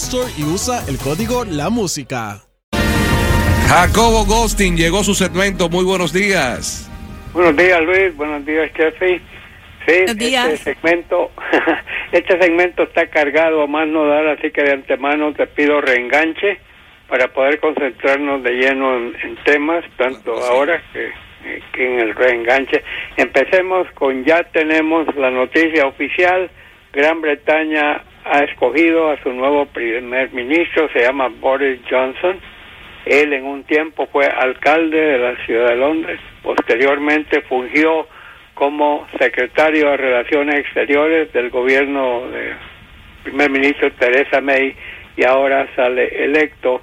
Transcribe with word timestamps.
Store 0.00 0.32
y 0.38 0.44
usa 0.44 0.82
el 0.88 0.96
código 0.96 1.44
La 1.44 1.68
Música. 1.68 2.38
Jacobo 3.68 4.24
Ghosting 4.24 4.74
llegó 4.74 5.04
su 5.04 5.14
segmento. 5.14 5.68
Muy 5.68 5.84
buenos 5.84 6.10
días. 6.14 6.90
Buenos 7.34 7.54
días, 7.54 7.82
Luis. 7.82 8.16
Buenos 8.16 8.46
días, 8.46 8.70
Jeffrey. 8.74 9.18
Sí, 9.86 9.92
Buenos 9.98 10.16
días. 10.16 10.48
este 10.48 10.72
segmento, 10.74 11.30
este 12.12 12.40
segmento 12.40 12.84
está 12.84 13.08
cargado 13.10 13.62
a 13.62 13.66
más 13.66 13.86
no 13.88 14.06
dar, 14.06 14.26
así 14.28 14.50
que 14.50 14.62
de 14.62 14.72
antemano 14.72 15.34
te 15.34 15.46
pido 15.48 15.82
reenganche 15.82 16.58
para 17.06 17.28
poder 17.28 17.60
concentrarnos 17.60 18.42
de 18.42 18.52
lleno 18.52 18.96
en, 18.96 19.14
en 19.22 19.36
temas, 19.44 19.84
tanto 19.98 20.32
ahora 20.46 20.82
que, 20.94 21.08
eh, 21.44 21.62
que 21.74 21.86
en 21.86 22.00
el 22.00 22.14
reenganche. 22.14 22.82
Empecemos 23.18 23.86
con 23.92 24.24
ya 24.24 24.44
tenemos 24.44 25.14
la 25.14 25.30
noticia 25.30 25.84
oficial. 25.86 26.50
Gran 26.92 27.20
Bretaña 27.20 28.02
ha 28.24 28.44
escogido 28.44 29.10
a 29.10 29.22
su 29.22 29.32
nuevo 29.32 29.66
primer 29.66 30.32
ministro, 30.32 30.88
se 30.92 31.00
llama 31.00 31.28
Boris 31.28 31.80
Johnson. 31.88 32.38
Él 33.06 33.32
en 33.32 33.44
un 33.44 33.64
tiempo 33.64 34.06
fue 34.12 34.26
alcalde 34.26 34.98
de 34.98 35.18
la 35.18 35.36
ciudad 35.46 35.70
de 35.70 35.76
Londres, 35.76 36.20
posteriormente 36.42 37.40
fungió 37.42 38.06
como 38.54 39.06
secretario 39.18 39.90
de 39.90 39.96
Relaciones 39.96 40.60
Exteriores 40.60 41.32
del 41.32 41.48
gobierno 41.48 42.28
del 42.28 42.56
primer 43.24 43.50
ministro 43.50 43.90
Theresa 43.92 44.42
May 44.42 44.76
y 45.16 45.24
ahora 45.24 45.66
sale 45.74 46.24
electo 46.24 46.82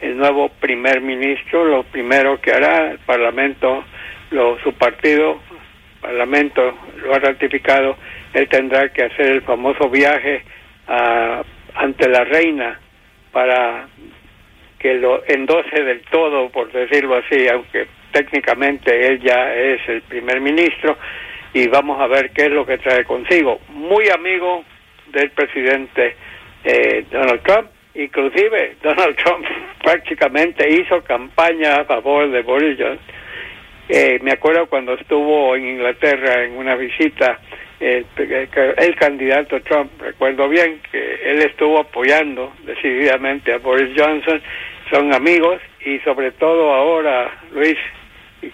el 0.00 0.16
nuevo 0.16 0.48
primer 0.60 1.00
ministro. 1.00 1.64
Lo 1.64 1.82
primero 1.82 2.40
que 2.40 2.52
hará 2.52 2.92
el 2.92 2.98
Parlamento, 3.00 3.84
lo, 4.30 4.60
su 4.60 4.72
partido, 4.74 5.40
Parlamento 6.00 6.78
lo 7.02 7.14
ha 7.14 7.18
ratificado, 7.18 7.96
él 8.32 8.48
tendrá 8.48 8.88
que 8.90 9.02
hacer 9.02 9.26
el 9.26 9.42
famoso 9.42 9.90
viaje 9.90 10.44
a- 10.88 11.42
ante 11.74 12.08
la 12.08 12.24
reina 12.24 12.80
para 13.32 13.86
que 14.78 14.94
lo 14.94 15.22
endose 15.26 15.82
del 15.82 16.02
todo, 16.10 16.48
por 16.50 16.70
decirlo 16.72 17.16
así, 17.16 17.48
aunque 17.48 17.86
técnicamente 18.12 19.06
él 19.08 19.20
ya 19.20 19.54
es 19.54 19.80
el 19.88 20.02
primer 20.02 20.40
ministro, 20.40 20.96
y 21.52 21.66
vamos 21.68 22.00
a 22.00 22.06
ver 22.06 22.30
qué 22.30 22.42
es 22.46 22.50
lo 22.50 22.64
que 22.66 22.78
trae 22.78 23.04
consigo. 23.04 23.60
Muy 23.70 24.08
amigo 24.08 24.64
del 25.08 25.30
presidente 25.30 26.16
eh, 26.64 27.04
Donald 27.10 27.42
Trump, 27.42 27.68
inclusive 27.94 28.76
Donald 28.82 29.16
Trump 29.16 29.46
prácticamente 29.82 30.68
hizo 30.70 31.02
campaña 31.04 31.76
a 31.76 31.84
favor 31.84 32.30
de 32.30 32.42
Boris 32.42 32.76
Johnson. 32.78 32.98
Eh, 33.88 34.18
me 34.22 34.32
acuerdo 34.32 34.66
cuando 34.66 34.92
estuvo 34.94 35.56
en 35.56 35.66
Inglaterra 35.66 36.44
en 36.44 36.52
una 36.58 36.74
visita 36.76 37.38
el, 37.80 38.06
el 38.76 38.94
candidato 38.96 39.60
Trump, 39.62 39.90
recuerdo 40.00 40.48
bien 40.48 40.80
que 40.90 41.30
él 41.30 41.42
estuvo 41.42 41.78
apoyando 41.78 42.52
decididamente 42.64 43.52
a 43.52 43.58
Boris 43.58 43.90
Johnson, 43.96 44.40
son 44.90 45.12
amigos 45.14 45.60
y 45.84 45.98
sobre 46.00 46.32
todo 46.32 46.74
ahora, 46.74 47.30
Luis 47.52 47.76
y 48.42 48.50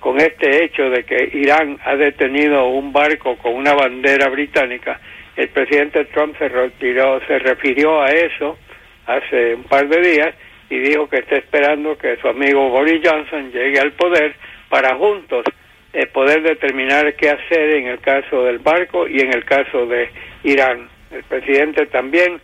con 0.00 0.18
este 0.20 0.64
hecho 0.64 0.90
de 0.90 1.04
que 1.04 1.30
Irán 1.32 1.78
ha 1.84 1.96
detenido 1.96 2.68
un 2.68 2.92
barco 2.92 3.36
con 3.38 3.54
una 3.54 3.74
bandera 3.74 4.28
británica, 4.28 5.00
el 5.36 5.48
presidente 5.48 6.04
Trump 6.06 6.36
se 6.38 6.48
se 6.48 7.38
refirió 7.40 8.02
a 8.02 8.06
eso 8.06 8.58
hace 9.06 9.54
un 9.54 9.64
par 9.64 9.88
de 9.88 10.00
días 10.00 10.34
y 10.70 10.78
dijo 10.78 11.08
que 11.08 11.18
está 11.18 11.36
esperando 11.36 11.96
que 11.96 12.16
su 12.16 12.28
amigo 12.28 12.68
Boris 12.70 13.00
Johnson 13.04 13.50
llegue 13.52 13.78
al 13.78 13.92
poder 13.92 14.34
para 14.68 14.96
juntos 14.96 15.44
eh, 15.96 16.06
poder 16.06 16.42
determinar 16.42 17.14
qué 17.14 17.30
hacer 17.30 17.70
en 17.76 17.86
el 17.86 18.00
caso 18.00 18.44
del 18.44 18.58
barco 18.58 19.08
y 19.08 19.20
en 19.20 19.32
el 19.32 19.44
caso 19.44 19.86
de 19.86 20.10
Irán. 20.44 20.88
El 21.10 21.22
presidente 21.24 21.86
también 21.86 22.38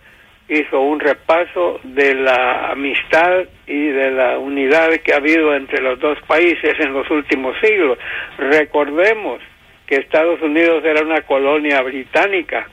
hizo 0.49 0.81
un 0.81 1.01
repaso 1.01 1.79
de 1.83 2.15
la 2.15 2.71
amistad 2.71 3.45
y 3.67 3.89
de 3.89 4.11
la 4.11 4.39
unidad 4.39 4.91
que 5.05 5.13
ha 5.13 5.17
habido 5.17 5.55
entre 5.55 5.83
los 5.83 6.01
dos 6.01 6.19
países 6.27 6.75
en 6.81 6.93
los 6.95 7.09
últimos 7.11 7.55
siglos. 7.61 7.99
Recordemos 8.39 9.41
que 9.87 9.97
Estados 9.97 10.41
Unidos 10.41 10.83
era 10.85 11.03
una 11.03 11.21
colonia 11.23 11.83
británica 11.83 12.67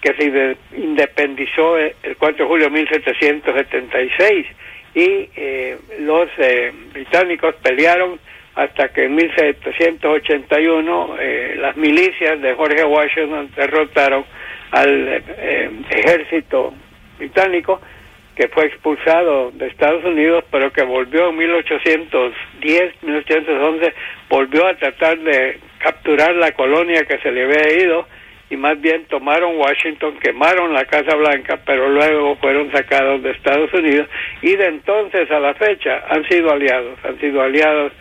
que 0.00 0.14
se 0.14 0.24
inde- 0.30 0.56
independizó 0.76 1.76
el 1.78 2.16
4 2.18 2.44
de 2.44 2.48
julio 2.48 2.66
de 2.66 2.72
1776 2.72 4.46
y 4.94 5.28
eh, 5.36 5.78
los 6.00 6.28
eh, 6.38 6.72
británicos 6.92 7.54
pelearon 7.62 8.18
hasta 8.54 8.88
que 8.88 9.04
en 9.04 9.14
1781 9.14 11.16
eh, 11.18 11.54
las 11.58 11.76
milicias 11.76 12.40
de 12.40 12.54
Jorge 12.54 12.84
Washington 12.84 13.50
derrotaron 13.56 14.24
al 14.70 15.08
eh, 15.08 15.22
eh, 15.38 15.70
ejército 15.90 16.74
británico 17.18 17.80
que 18.36 18.48
fue 18.48 18.66
expulsado 18.66 19.50
de 19.52 19.66
Estados 19.66 20.04
Unidos, 20.04 20.44
pero 20.50 20.72
que 20.72 20.82
volvió 20.82 21.28
en 21.28 21.36
1810, 21.36 23.02
1811, 23.02 23.94
volvió 24.28 24.66
a 24.66 24.74
tratar 24.74 25.18
de 25.18 25.60
capturar 25.78 26.34
la 26.36 26.52
colonia 26.52 27.04
que 27.04 27.18
se 27.18 27.30
le 27.30 27.44
había 27.44 27.84
ido 27.84 28.06
y 28.48 28.56
más 28.56 28.80
bien 28.80 29.04
tomaron 29.06 29.56
Washington, 29.56 30.18
quemaron 30.18 30.72
la 30.72 30.84
Casa 30.84 31.14
Blanca, 31.14 31.58
pero 31.64 31.88
luego 31.88 32.36
fueron 32.36 32.70
sacados 32.70 33.22
de 33.22 33.30
Estados 33.30 33.72
Unidos 33.72 34.08
y 34.40 34.56
de 34.56 34.66
entonces 34.66 35.30
a 35.30 35.40
la 35.40 35.54
fecha 35.54 36.04
han 36.08 36.26
sido 36.28 36.52
aliados, 36.52 36.98
han 37.04 37.18
sido 37.18 37.40
aliados 37.40 37.92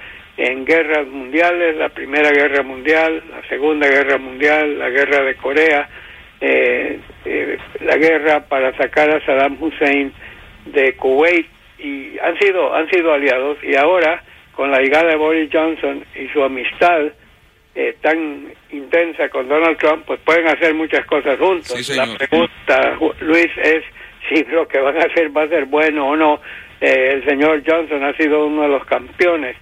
en 0.44 0.66
guerras 0.66 1.08
mundiales, 1.08 1.76
la 1.78 1.90
Primera 1.90 2.32
Guerra 2.32 2.64
Mundial, 2.64 3.24
la 3.30 3.48
Segunda 3.48 3.88
Guerra 3.88 4.18
Mundial, 4.18 4.80
la 4.80 4.90
Guerra 4.90 5.24
de 5.24 5.36
Corea, 5.36 5.88
eh, 6.40 7.00
eh, 7.26 7.58
la 7.82 7.96
guerra 7.98 8.48
para 8.48 8.76
sacar 8.76 9.12
a 9.12 9.24
Saddam 9.24 9.62
Hussein 9.62 10.12
de 10.66 10.96
Kuwait 10.96 11.46
y 11.78 12.18
han 12.20 12.38
sido 12.40 12.74
han 12.74 12.90
sido 12.90 13.14
aliados 13.14 13.58
y 13.64 13.76
ahora 13.76 14.24
con 14.54 14.72
la 14.72 14.80
llegada 14.80 15.10
de 15.10 15.16
Boris 15.16 15.50
Johnson 15.54 16.04
y 16.16 16.28
su 16.30 16.44
amistad 16.44 17.12
eh, 17.76 17.96
tan 18.02 18.52
intensa 18.72 19.30
con 19.30 19.48
Donald 19.48 19.78
Trump, 19.78 20.04
pues 20.06 20.20
pueden 20.22 20.48
hacer 20.48 20.74
muchas 20.74 21.06
cosas 21.06 21.38
juntos. 21.38 21.86
Sí, 21.86 21.96
la 21.96 22.08
pregunta, 22.18 22.98
Luis, 23.22 23.48
es 23.58 23.84
si 24.28 24.44
lo 24.52 24.68
que 24.68 24.80
van 24.80 24.98
a 24.98 25.06
hacer 25.06 25.36
va 25.36 25.44
a 25.44 25.48
ser 25.48 25.66
bueno 25.66 26.10
o 26.10 26.16
no. 26.16 26.42
Eh, 26.82 27.12
el 27.14 27.26
señor 27.26 27.62
Johnson 27.66 28.04
ha 28.04 28.18
sido 28.18 28.48
uno 28.48 28.64
de 28.64 28.70
los 28.70 28.86
campeones 28.86 29.56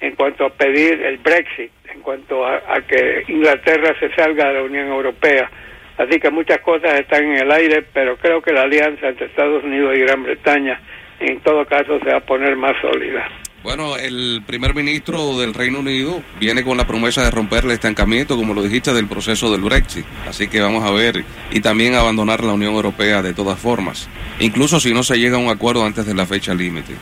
en 0.00 0.14
cuanto 0.14 0.46
a 0.46 0.50
pedir 0.50 1.02
el 1.02 1.18
Brexit, 1.18 1.70
en 1.92 2.00
cuanto 2.00 2.44
a, 2.44 2.56
a 2.56 2.80
que 2.82 3.24
Inglaterra 3.28 3.94
se 3.98 4.14
salga 4.14 4.48
de 4.48 4.54
la 4.54 4.62
Unión 4.62 4.88
Europea. 4.88 5.50
Así 5.98 6.20
que 6.20 6.30
muchas 6.30 6.60
cosas 6.60 7.00
están 7.00 7.24
en 7.24 7.38
el 7.38 7.50
aire, 7.50 7.82
pero 7.92 8.16
creo 8.16 8.42
que 8.42 8.52
la 8.52 8.62
alianza 8.62 9.08
entre 9.08 9.26
Estados 9.26 9.64
Unidos 9.64 9.96
y 9.96 10.00
Gran 10.00 10.22
Bretaña 10.22 10.80
en 11.20 11.40
todo 11.40 11.64
caso 11.64 11.98
se 12.00 12.10
va 12.10 12.18
a 12.18 12.20
poner 12.20 12.56
más 12.56 12.74
sólida. 12.80 13.26
Bueno, 13.62 13.96
el 13.96 14.42
primer 14.46 14.74
ministro 14.74 15.38
del 15.38 15.52
Reino 15.52 15.80
Unido 15.80 16.22
viene 16.38 16.62
con 16.62 16.76
la 16.76 16.86
promesa 16.86 17.24
de 17.24 17.32
romper 17.32 17.64
el 17.64 17.72
estancamiento, 17.72 18.36
como 18.36 18.54
lo 18.54 18.62
dijiste, 18.62 18.92
del 18.92 19.08
proceso 19.08 19.50
del 19.50 19.62
Brexit. 19.62 20.06
Así 20.28 20.46
que 20.46 20.60
vamos 20.60 20.84
a 20.84 20.92
ver, 20.92 21.24
y 21.50 21.60
también 21.60 21.94
abandonar 21.94 22.44
la 22.44 22.52
Unión 22.52 22.74
Europea 22.74 23.22
de 23.22 23.34
todas 23.34 23.58
formas, 23.58 24.08
incluso 24.38 24.78
si 24.78 24.94
no 24.94 25.02
se 25.02 25.18
llega 25.18 25.36
a 25.36 25.40
un 25.40 25.48
acuerdo 25.48 25.84
antes 25.84 26.06
de 26.06 26.14
la 26.14 26.26
fecha 26.26 26.54
límite. 26.54 26.94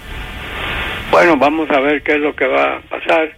Bueno, 1.14 1.37
vamos 1.37 1.70
a 1.70 1.78
ver 1.78 2.02
qué 2.02 2.14
es 2.14 2.19
lo 2.19 2.34
que 2.34 2.44
va 2.44 2.75
a 2.75 2.81
pasar. 2.81 3.31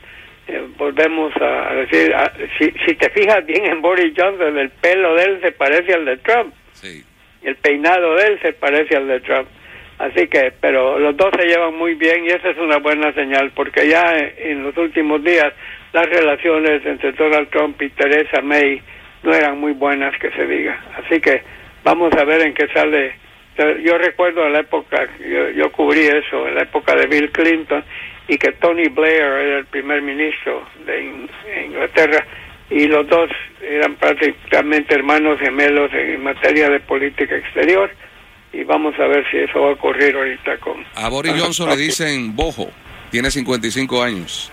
Eh, 0.48 0.62
volvemos 0.78 1.30
a 1.36 1.74
decir, 1.74 2.10
si, 2.58 2.70
si 2.86 2.94
te 2.94 3.10
fijas 3.10 3.44
bien 3.44 3.66
en 3.66 3.82
Boris 3.82 4.14
Johnson, 4.16 4.56
el 4.56 4.70
pelo 4.70 5.14
de 5.14 5.24
él 5.24 5.40
se 5.42 5.52
parece 5.52 5.92
al 5.92 6.06
de 6.06 6.16
Trump. 6.16 6.54
Sí. 6.72 7.04
El 7.42 7.54
peinado 7.56 8.14
de 8.14 8.28
él 8.28 8.38
se 8.40 8.54
parece 8.54 8.96
al 8.96 9.06
de 9.06 9.20
Trump. 9.20 9.46
Así 9.98 10.26
que, 10.26 10.54
pero 10.58 10.98
los 10.98 11.18
dos 11.18 11.28
se 11.38 11.46
llevan 11.46 11.76
muy 11.76 11.96
bien 11.96 12.24
y 12.24 12.28
esa 12.28 12.48
es 12.48 12.56
una 12.56 12.78
buena 12.78 13.12
señal, 13.12 13.52
porque 13.54 13.86
ya 13.86 14.10
en 14.38 14.62
los 14.62 14.74
últimos 14.78 15.22
días 15.22 15.52
las 15.92 16.06
relaciones 16.06 16.80
entre 16.86 17.12
Donald 17.12 17.50
Trump 17.50 17.82
y 17.82 17.90
Theresa 17.90 18.40
May 18.40 18.80
no 19.22 19.34
eran 19.34 19.60
muy 19.60 19.72
buenas, 19.72 20.18
que 20.18 20.30
se 20.30 20.46
diga. 20.46 20.82
Así 20.96 21.20
que 21.20 21.42
vamos 21.84 22.10
a 22.14 22.24
ver 22.24 22.40
en 22.40 22.54
qué 22.54 22.68
sale. 22.68 23.16
Yo 23.84 23.98
recuerdo 23.98 24.48
la 24.48 24.60
época, 24.60 25.06
yo, 25.20 25.50
yo 25.50 25.70
cubrí 25.96 26.06
eso, 26.06 26.46
en 26.46 26.54
la 26.54 26.62
época 26.62 26.94
de 26.94 27.06
Bill 27.06 27.30
Clinton, 27.30 27.84
y 28.28 28.36
que 28.38 28.52
Tony 28.52 28.88
Blair 28.88 29.22
era 29.22 29.58
el 29.58 29.66
primer 29.66 30.02
ministro 30.02 30.64
de 30.84 31.04
Inglaterra, 31.66 32.26
y 32.70 32.86
los 32.86 33.08
dos 33.08 33.30
eran 33.62 33.94
prácticamente 33.96 34.94
hermanos 34.94 35.38
gemelos 35.38 35.90
en 35.92 36.22
materia 36.22 36.68
de 36.68 36.80
política 36.80 37.36
exterior 37.36 37.90
y 38.52 38.64
vamos 38.64 38.98
a 38.98 39.06
ver 39.06 39.24
si 39.30 39.36
eso 39.36 39.60
va 39.60 39.68
a 39.68 39.72
ocurrir 39.72 40.16
ahorita 40.16 40.56
con... 40.58 40.84
A 40.94 41.08
Boris 41.08 41.32
Johnson 41.38 41.68
le 41.68 41.76
dicen 41.76 42.34
bojo, 42.34 42.70
tiene 43.10 43.30
55 43.30 44.02
años. 44.02 44.50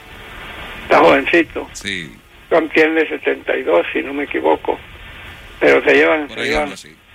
Está 0.83 0.99
jovencito. 0.99 1.67
Sí. 1.73 2.11
Trump 2.49 2.71
tiene 2.73 3.07
72, 3.07 3.85
si 3.93 4.01
no 4.03 4.13
me 4.13 4.25
equivoco. 4.25 4.77
Pero 5.59 5.83
se 5.83 5.93
llevan, 5.93 6.29
se 6.29 6.43
llevan, 6.43 6.73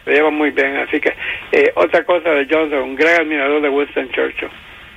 se 0.08 0.14
llevan, 0.14 0.34
muy 0.34 0.50
bien. 0.50 0.76
Así 0.76 1.00
que, 1.00 1.12
eh, 1.52 1.70
otra 1.74 2.02
cosa 2.04 2.30
de 2.30 2.46
Johnson, 2.50 2.82
un 2.82 2.96
gran 2.96 3.20
admirador 3.20 3.60
de 3.60 3.68
Winston 3.68 4.08
Churchill. 4.10 4.48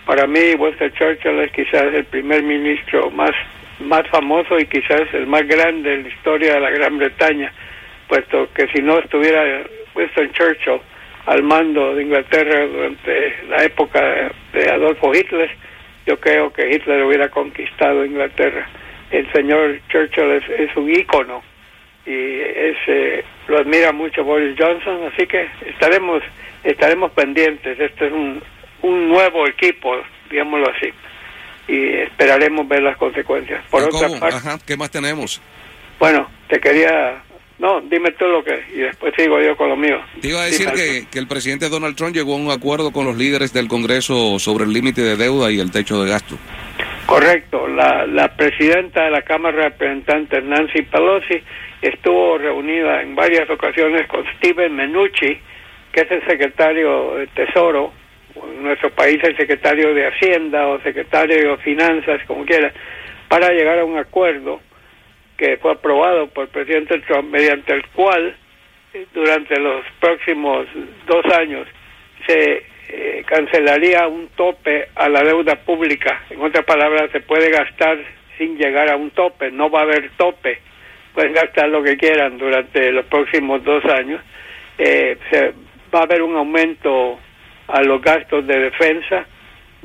Para 0.05 0.25
mí, 0.25 0.55
Winston 0.57 0.91
Churchill 0.93 1.39
es 1.39 1.51
quizás 1.51 1.93
el 1.93 2.05
primer 2.05 2.43
ministro 2.43 3.11
más, 3.11 3.31
más 3.79 4.07
famoso 4.09 4.57
y 4.57 4.65
quizás 4.65 5.01
el 5.13 5.27
más 5.27 5.47
grande 5.47 5.93
en 5.93 6.03
la 6.03 6.09
historia 6.09 6.53
de 6.53 6.59
la 6.59 6.71
Gran 6.71 6.97
Bretaña, 6.97 7.51
puesto 8.07 8.49
que 8.53 8.67
si 8.67 8.81
no 8.81 8.99
estuviera 8.99 9.63
Winston 9.95 10.31
Churchill, 10.31 10.81
al 11.25 11.43
mando 11.43 11.93
de 11.95 12.03
Inglaterra 12.03 12.65
durante 12.65 13.35
la 13.49 13.63
época 13.63 14.31
de 14.53 14.71
Adolfo 14.71 15.13
Hitler, 15.13 15.51
yo 16.05 16.19
creo 16.19 16.51
que 16.51 16.69
Hitler 16.69 17.03
hubiera 17.03 17.29
conquistado 17.29 18.03
Inglaterra. 18.05 18.67
El 19.11 19.31
señor 19.33 19.79
Churchill 19.89 20.41
es, 20.57 20.75
un 20.75 20.89
ícono 20.89 21.43
y 22.05 22.41
ese 22.41 23.23
lo 23.47 23.59
admira 23.59 23.91
mucho 23.91 24.23
Boris 24.23 24.55
Johnson, 24.57 25.09
así 25.13 25.27
que 25.27 25.47
estaremos 25.65 26.23
estaremos 26.63 27.11
pendientes. 27.11 27.79
Este 27.79 28.07
es 28.07 28.13
un, 28.13 28.41
un 28.81 29.09
nuevo 29.09 29.47
equipo, 29.47 29.95
digámoslo 30.29 30.67
así, 30.69 30.89
y 31.67 31.93
esperaremos 32.01 32.67
ver 32.67 32.83
las 32.83 32.97
consecuencias. 32.97 33.63
Por 33.69 33.83
otra 33.83 34.09
parte, 34.19 34.63
¿qué 34.65 34.77
más 34.77 34.91
tenemos? 34.91 35.41
Bueno, 35.99 36.29
te 36.47 36.59
quería 36.59 37.21
no, 37.61 37.79
dime 37.79 38.09
tú 38.17 38.25
lo 38.25 38.43
que, 38.43 38.59
y 38.73 38.79
después 38.79 39.13
sigo 39.15 39.39
yo 39.39 39.55
con 39.55 39.69
lo 39.69 39.77
mío. 39.77 40.01
Te 40.19 40.29
iba 40.29 40.41
a 40.41 40.45
decir 40.45 40.67
que, 40.71 41.05
que, 41.11 41.19
el 41.19 41.27
presidente 41.27 41.69
Donald 41.69 41.95
Trump 41.95 42.15
llegó 42.15 42.33
a 42.33 42.37
un 42.37 42.49
acuerdo 42.49 42.91
con 42.91 43.05
los 43.05 43.15
líderes 43.15 43.53
del 43.53 43.67
Congreso 43.67 44.39
sobre 44.39 44.65
el 44.65 44.73
límite 44.73 45.01
de 45.01 45.15
deuda 45.15 45.51
y 45.51 45.59
el 45.59 45.69
techo 45.69 46.01
de 46.01 46.09
gasto. 46.09 46.39
Correcto. 47.05 47.67
La, 47.67 48.07
la 48.07 48.35
presidenta 48.35 49.03
de 49.03 49.11
la 49.11 49.21
Cámara 49.21 49.57
de 49.57 49.63
Representantes, 49.69 50.43
Nancy 50.43 50.81
Pelosi, 50.81 51.43
estuvo 51.81 52.37
reunida 52.37 53.01
en 53.01 53.15
varias 53.15 53.49
ocasiones 53.49 54.07
con 54.07 54.25
Steven 54.37 54.75
Menucci, 54.75 55.39
que 55.91 56.01
es 56.01 56.11
el 56.11 56.25
secretario 56.25 57.15
de 57.15 57.27
Tesoro, 57.27 57.91
en 58.35 58.63
nuestro 58.63 58.91
país 58.91 59.19
el 59.23 59.35
secretario 59.35 59.93
de 59.93 60.07
Hacienda 60.07 60.67
o 60.67 60.81
secretario 60.81 61.51
de 61.51 61.57
Finanzas, 61.63 62.21
como 62.27 62.45
quiera, 62.45 62.71
para 63.27 63.49
llegar 63.49 63.79
a 63.79 63.85
un 63.85 63.97
acuerdo 63.97 64.61
que 65.37 65.57
fue 65.57 65.71
aprobado 65.71 66.27
por 66.27 66.43
el 66.45 66.49
presidente 66.49 66.99
Trump, 66.99 67.29
mediante 67.31 67.73
el 67.73 67.85
cual 67.87 68.35
eh, 68.93 69.05
durante 69.13 69.59
los 69.59 69.83
próximos 69.99 70.67
dos 71.07 71.25
años 71.33 71.67
se 72.27 72.63
eh, 72.89 73.23
cancelaría 73.25 74.07
un 74.07 74.27
tope 74.35 74.89
a 74.95 75.09
la 75.09 75.23
deuda 75.23 75.55
pública. 75.55 76.23
En 76.29 76.41
otras 76.41 76.65
palabras, 76.65 77.09
se 77.11 77.21
puede 77.21 77.49
gastar 77.49 77.97
sin 78.37 78.57
llegar 78.57 78.91
a 78.91 78.97
un 78.97 79.11
tope, 79.11 79.49
no 79.49 79.69
va 79.69 79.79
a 79.79 79.83
haber 79.83 80.09
tope. 80.17 80.59
Pueden 81.13 81.33
gastar 81.33 81.69
lo 81.69 81.83
que 81.83 81.97
quieran 81.97 82.37
durante 82.37 82.91
los 82.91 83.05
próximos 83.05 83.63
dos 83.63 83.83
años. 83.85 84.21
Eh, 84.77 85.17
se, 85.29 85.53
va 85.93 85.99
a 85.99 86.03
haber 86.03 86.21
un 86.21 86.35
aumento 86.35 87.19
a 87.67 87.81
los 87.81 88.01
gastos 88.01 88.45
de 88.47 88.59
defensa, 88.59 89.25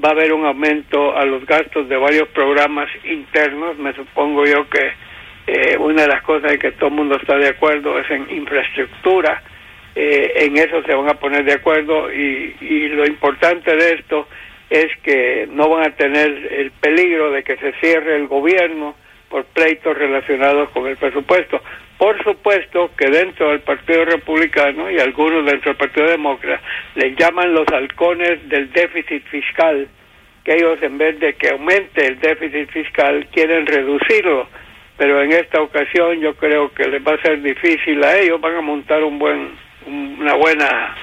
va 0.03 0.11
a 0.11 0.13
haber 0.13 0.33
un 0.33 0.45
aumento 0.47 1.17
a 1.17 1.25
los 1.25 1.45
gastos 1.47 1.89
de 1.89 1.97
varios 1.97 2.29
programas 2.29 2.89
internos. 3.05 3.77
Me 3.79 3.93
supongo 3.95 4.45
yo 4.45 4.69
que 4.69 4.93
eh, 5.47 5.77
una 5.79 6.03
de 6.03 6.09
las 6.09 6.23
cosas 6.23 6.53
en 6.53 6.59
que 6.59 6.73
todo 6.73 6.89
el 6.89 6.95
mundo 6.95 7.17
está 7.17 7.37
de 7.37 7.49
acuerdo 7.49 7.99
es 7.99 8.11
en 8.11 8.31
infraestructura. 8.31 9.43
Eh, 9.95 10.45
en 10.45 10.57
eso 10.59 10.83
se 10.83 10.95
van 10.95 11.09
a 11.09 11.15
poner 11.15 11.45
de 11.45 11.55
acuerdo 11.55 12.13
y, 12.13 12.55
y 12.61 12.89
lo 12.89 13.07
importante 13.07 13.75
de 13.75 13.95
esto 13.95 14.29
es 14.69 14.87
que 15.03 15.49
no 15.51 15.69
van 15.71 15.87
a 15.87 15.97
tener 15.97 16.53
el 16.53 16.71
peligro 16.73 17.31
de 17.31 17.43
que 17.43 17.57
se 17.57 17.73
cierre 17.81 18.17
el 18.17 18.27
gobierno 18.27 18.95
por 19.29 19.45
pleitos 19.47 19.97
relacionados 19.97 20.71
con 20.71 20.87
el 20.87 20.97
presupuesto. 20.97 21.61
Por 21.99 22.23
supuesto 22.23 22.91
que 22.97 23.09
dentro 23.11 23.51
del 23.51 23.61
Partido 23.61 24.05
Republicano 24.05 24.91
y 24.91 24.99
algunos 24.99 25.47
dentro 25.47 25.71
del 25.71 25.79
Partido 25.79 26.07
Demócrata 26.09 26.63
le 26.95 27.15
llaman 27.15 27.55
los 27.55 27.67
halcones 27.69 28.49
del 28.49 28.71
déficit 28.73 29.25
fiscal, 29.29 29.89
que 30.45 30.55
ellos 30.55 30.79
en 30.83 30.99
vez 30.99 31.19
de 31.19 31.35
que 31.35 31.49
aumente 31.49 32.07
el 32.07 32.21
déficit 32.21 32.71
fiscal 32.71 33.27
quieren 33.33 33.67
reducirlo 33.67 34.47
pero 34.97 35.23
en 35.23 35.33
esta 35.33 35.61
ocasión 35.61 36.21
yo 36.21 36.35
creo 36.35 36.73
que 36.73 36.89
les 36.89 37.07
va 37.07 37.15
a 37.15 37.23
ser 37.23 37.43
difícil 37.43 38.03
a 38.03 38.17
ellos, 38.19 38.41
van 38.41 38.57
a 38.57 38.61
montar 38.63 39.03
un 39.05 39.19
buen, 39.19 39.51
una 39.87 40.35
buena 40.35 40.97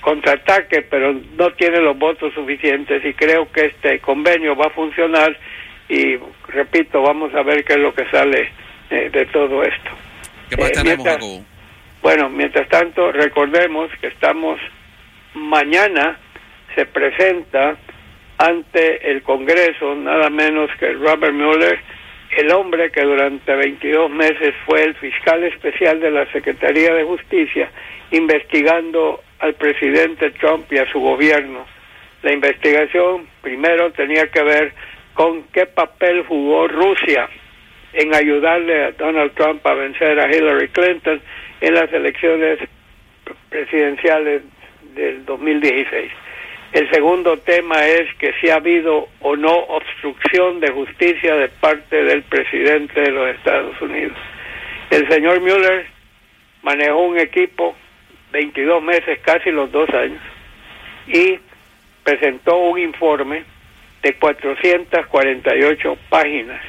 contraataque, 0.00 0.82
pero 0.82 1.14
no 1.36 1.50
tiene 1.54 1.80
los 1.80 1.98
votos 1.98 2.32
suficientes 2.32 3.04
y 3.04 3.12
creo 3.14 3.50
que 3.50 3.66
este 3.66 3.98
convenio 3.98 4.56
va 4.56 4.66
a 4.66 4.70
funcionar 4.70 5.36
y 5.90 6.16
repito, 6.48 7.02
vamos 7.02 7.34
a 7.34 7.42
ver 7.42 7.64
qué 7.64 7.74
es 7.74 7.80
lo 7.80 7.92
que 7.92 8.08
sale 8.10 8.48
eh, 8.90 9.10
de 9.12 9.26
todo 9.26 9.62
esto. 9.62 9.90
¿Qué 10.48 10.56
más 10.56 10.70
eh, 10.70 10.72
tenemos, 10.74 11.44
Bueno, 12.00 12.30
mientras 12.30 12.68
tanto, 12.68 13.10
recordemos 13.12 13.90
que 14.00 14.06
estamos 14.06 14.58
mañana 15.34 16.18
se 16.74 16.86
presenta 16.86 17.76
ante 18.38 19.10
el 19.10 19.22
Congreso 19.22 19.94
nada 19.96 20.30
menos 20.30 20.70
que 20.78 20.92
Robert 20.92 21.34
Mueller 21.34 21.80
el 22.36 22.52
hombre 22.52 22.90
que 22.92 23.02
durante 23.02 23.54
22 23.54 24.10
meses 24.10 24.54
fue 24.64 24.84
el 24.84 24.94
fiscal 24.94 25.42
especial 25.44 25.98
de 25.98 26.10
la 26.12 26.30
Secretaría 26.30 26.94
de 26.94 27.02
Justicia 27.02 27.68
investigando 28.12 29.22
al 29.40 29.54
presidente 29.54 30.30
Trump 30.32 30.72
y 30.72 30.78
a 30.78 30.90
su 30.92 31.00
gobierno. 31.00 31.66
La 32.22 32.32
investigación 32.32 33.26
primero 33.42 33.90
tenía 33.92 34.28
que 34.28 34.42
ver 34.42 34.72
con 35.20 35.42
qué 35.52 35.66
papel 35.66 36.24
jugó 36.26 36.66
Rusia 36.66 37.28
en 37.92 38.14
ayudarle 38.14 38.84
a 38.84 38.92
Donald 38.92 39.32
Trump 39.34 39.66
a 39.66 39.74
vencer 39.74 40.18
a 40.18 40.34
Hillary 40.34 40.68
Clinton 40.68 41.20
en 41.60 41.74
las 41.74 41.92
elecciones 41.92 42.58
presidenciales 43.50 44.40
del 44.94 45.26
2016. 45.26 46.10
El 46.72 46.90
segundo 46.90 47.36
tema 47.36 47.86
es 47.86 48.14
que 48.14 48.32
si 48.40 48.48
ha 48.48 48.54
habido 48.54 49.08
o 49.20 49.36
no 49.36 49.52
obstrucción 49.52 50.58
de 50.58 50.70
justicia 50.70 51.34
de 51.36 51.50
parte 51.50 52.02
del 52.02 52.22
presidente 52.22 53.02
de 53.02 53.10
los 53.10 53.28
Estados 53.36 53.78
Unidos. 53.82 54.16
El 54.88 55.06
señor 55.10 55.42
Mueller 55.42 55.84
manejó 56.62 56.96
un 56.96 57.18
equipo 57.18 57.76
22 58.32 58.82
meses, 58.82 59.18
casi 59.18 59.50
los 59.50 59.70
dos 59.70 59.90
años, 59.90 60.22
y 61.08 61.38
presentó 62.04 62.56
un 62.56 62.78
informe 62.78 63.44
de 64.02 64.14
448 64.14 65.98
páginas. 66.08 66.62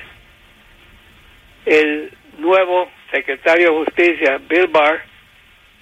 El 1.66 2.12
nuevo 2.38 2.90
secretario 3.12 3.72
de 3.72 3.86
Justicia, 3.86 4.40
Bill 4.50 4.68
Barr, 4.68 5.02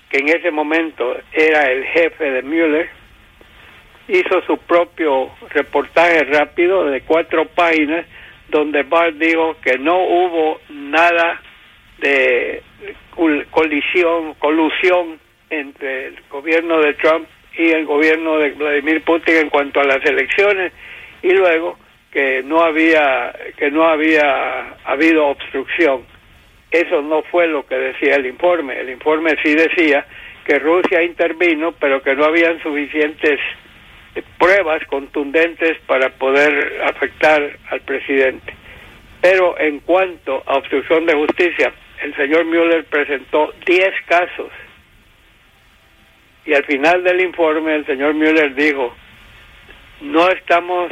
que 0.10 0.18
en 0.18 0.30
ese 0.30 0.52
momento 0.52 1.18
era 1.32 1.72
el 1.72 1.86
jefe 1.86 2.32
de 2.32 2.42
Mueller, 2.42 2.90
hizo 4.08 4.42
su 4.46 4.58
propio 4.58 5.32
reportaje 5.52 6.24
rápido 6.24 6.86
de 6.86 7.02
cuatro 7.02 7.46
páginas 7.46 8.06
donde 8.50 8.82
Barr 8.84 9.14
dijo 9.14 9.58
que 9.62 9.78
no 9.78 10.04
hubo 10.04 10.60
nada 10.70 11.40
de 12.00 12.64
colisión, 13.52 14.34
colusión 14.36 15.20
entre 15.50 16.08
el 16.08 16.20
gobierno 16.30 16.80
de 16.82 16.94
Trump 16.96 17.28
y 17.56 17.70
el 17.70 17.86
gobierno 17.86 18.38
de 18.38 18.52
Vladimir 18.52 19.04
Putin 19.04 19.36
en 19.36 19.50
cuanto 19.50 19.80
a 19.82 19.84
las 19.84 20.04
elecciones 20.06 20.72
y 21.22 21.32
luego 21.32 21.78
que 22.12 22.42
no 22.44 22.62
había 22.62 23.34
que 23.58 23.70
no 23.72 23.84
había 23.84 24.76
habido 24.86 25.28
obstrucción. 25.28 26.04
Eso 26.72 27.02
no 27.02 27.24
fue 27.24 27.48
lo 27.48 27.66
que 27.66 27.76
decía 27.76 28.16
el 28.16 28.28
informe. 28.28 28.80
El 28.80 28.90
informe 28.90 29.36
sí 29.44 29.56
decía 29.56 30.06
que 30.46 30.60
Rusia 30.60 31.04
intervino, 31.04 31.74
pero 31.74 32.02
que 32.02 32.16
no 32.16 32.26
habían 32.26 32.62
suficientes 32.62 33.40
pruebas 34.38 34.84
contundentes 34.86 35.78
para 35.86 36.10
poder 36.10 36.82
afectar 36.84 37.58
al 37.70 37.82
presidente. 37.82 38.54
Pero 39.22 39.60
en 39.60 39.80
cuanto 39.80 40.44
a 40.46 40.58
obstrucción 40.58 41.06
de 41.06 41.14
justicia, 41.14 41.74
el 42.02 42.16
señor 42.16 42.46
Mueller 42.46 42.86
presentó 42.86 43.54
10 43.66 43.90
casos. 44.08 44.52
Y 46.46 46.54
al 46.54 46.64
final 46.66 47.04
del 47.04 47.22
informe 47.22 47.76
el 47.76 47.86
señor 47.86 48.14
Mueller 48.14 48.56
dijo, 48.56 48.96
no 50.02 50.30
estamos 50.30 50.92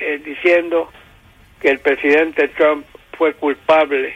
eh, 0.00 0.20
diciendo 0.24 0.90
que 1.60 1.68
el 1.68 1.78
presidente 1.80 2.48
Trump 2.48 2.84
fue 3.16 3.34
culpable 3.34 4.14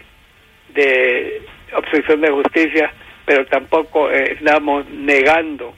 de 0.75 1.43
obstrucción 1.75 2.21
de 2.21 2.31
justicia, 2.31 2.93
pero 3.25 3.47
tampoco 3.47 4.11
eh, 4.11 4.37
estamos 4.39 4.89
negando 4.91 5.75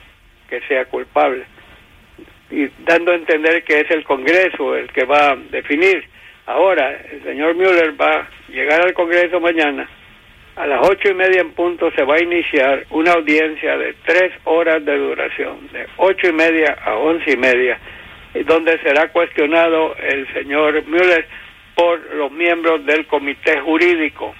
que 0.49 0.61
sea 0.61 0.85
culpable 0.85 1.45
y 2.51 2.67
dando 2.85 3.11
a 3.11 3.15
entender 3.15 3.63
que 3.63 3.81
es 3.81 3.91
el 3.91 4.03
Congreso 4.03 4.75
el 4.75 4.91
que 4.91 5.05
va 5.05 5.31
a 5.31 5.35
definir. 5.35 6.03
Ahora, 6.47 6.99
el 7.11 7.23
señor 7.23 7.55
Mueller 7.55 7.99
va 7.99 8.21
a 8.21 8.27
llegar 8.49 8.81
al 8.81 8.93
Congreso 8.93 9.39
mañana. 9.39 9.87
A 10.55 10.65
las 10.65 10.85
ocho 10.89 11.09
y 11.09 11.13
media 11.13 11.41
en 11.41 11.51
punto 11.51 11.91
se 11.91 12.03
va 12.03 12.15
a 12.15 12.23
iniciar 12.23 12.85
una 12.89 13.13
audiencia 13.13 13.77
de 13.77 13.93
tres 14.03 14.33
horas 14.45 14.83
de 14.83 14.97
duración, 14.97 15.69
de 15.71 15.85
ocho 15.97 16.27
y 16.27 16.33
media 16.33 16.75
a 16.83 16.95
once 16.95 17.31
y 17.31 17.37
media, 17.37 17.79
donde 18.45 18.79
será 18.79 19.11
cuestionado 19.11 19.95
el 19.95 20.31
señor 20.33 20.85
Mueller 20.87 21.25
por 21.75 21.99
los 22.15 22.31
miembros 22.31 22.85
del 22.85 23.05
comité 23.07 23.59
jurídico 23.61 24.35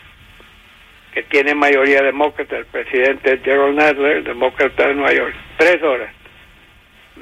que 1.14 1.24
tiene 1.24 1.56
mayoría 1.56 2.04
demócrata, 2.04 2.58
el 2.58 2.66
presidente 2.66 3.40
Gerald 3.44 3.76
Nadler, 3.76 4.24
demócrata 4.24 4.88
de 4.88 4.94
Nueva 4.94 5.14
York. 5.14 5.34
Tres 5.58 5.82
horas 5.82 6.20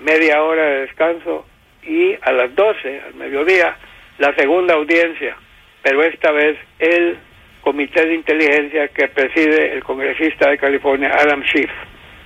media 0.04 0.44
hora 0.44 0.64
de 0.64 0.82
descanso 0.82 1.46
y 1.84 2.14
a 2.22 2.32
las 2.32 2.54
12, 2.56 3.02
al 3.08 3.14
mediodía, 3.16 3.76
la 4.18 4.34
segunda 4.36 4.76
audiencia, 4.76 5.36
pero 5.82 6.04
esta 6.04 6.32
vez 6.32 6.58
el 6.80 7.18
comité 7.62 8.06
de 8.06 8.16
inteligencia 8.16 8.88
que 8.90 9.08
preside 9.08 9.74
el 9.74 9.84
congresista 9.84 10.50
de 10.50 10.58
California, 10.58 11.12
Adam 11.14 11.44
Schiff. 11.44 11.72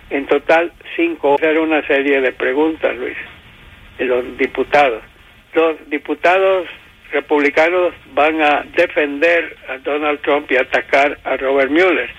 En 0.10 0.26
total, 0.26 0.72
cinco. 0.96 1.36
Hacer 1.36 1.58
una 1.60 1.86
serie 1.88 2.22
de 2.22 2.34
preguntas, 2.34 2.96
Luis, 2.98 3.18
los 4.06 4.38
diputados. 4.38 5.04
Los 5.54 5.90
diputados 5.90 6.68
republicanos 7.12 7.94
van 8.14 8.42
a 8.42 8.64
defender 8.76 9.56
a 9.68 9.78
Donald 9.80 10.22
Trump 10.22 10.50
y 10.52 10.58
atacar 10.58 11.20
a 11.24 11.38
Robert 11.38 11.70
Mueller. 11.70 12.10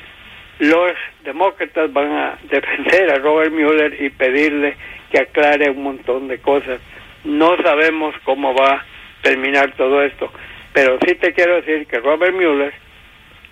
Los 0.59 0.93
demócratas 1.25 1.93
van 1.93 2.12
a 2.12 2.39
defender 2.51 3.11
a 3.11 3.19
Robert 3.19 3.53
Mueller 3.53 4.01
y 4.01 4.11
pedirle 4.11 4.77
que 5.11 5.19
aclare 5.19 5.71
un 5.71 5.83
montón 5.83 6.29
de 6.29 6.39
cosas. 6.39 6.81
No 7.25 7.57
sabemos 7.62 8.15
cómo 8.25 8.55
va 8.55 8.73
a 8.75 8.85
terminar 9.23 9.73
todo 9.77 10.03
esto, 10.03 10.31
pero 10.73 10.99
sí 11.07 11.15
te 11.15 11.33
quiero 11.33 11.57
decir 11.57 11.87
que 11.87 12.01
Robert 12.01 12.35
Mueller, 12.35 12.73